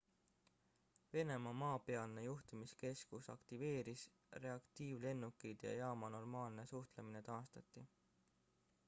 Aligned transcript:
venemaa 1.15 1.51
maapealne 1.57 2.23
juhtimiskeskus 2.23 3.29
aktiveeris 3.33 4.07
reaktiivlennukid 4.31 5.59
ja 5.69 5.75
jaama 5.75 6.09
normaalne 6.15 6.65
suhtumine 6.73 7.21
taastati 7.29 7.85